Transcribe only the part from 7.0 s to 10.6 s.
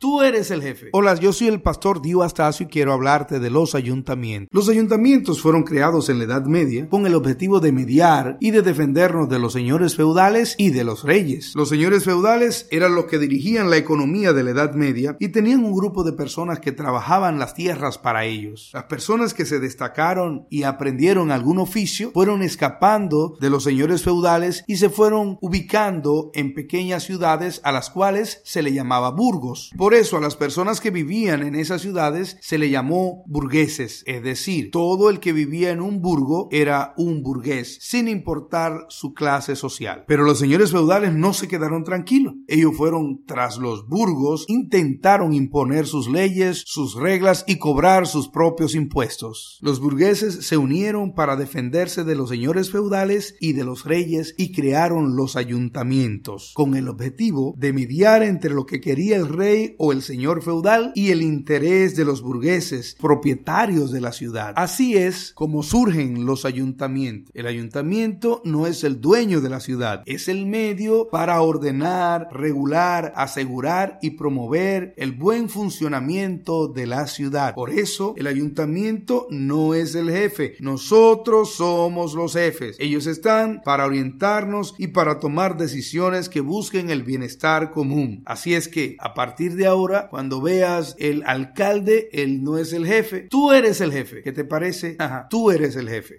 el objetivo de mediar y de defendernos de los señores feudales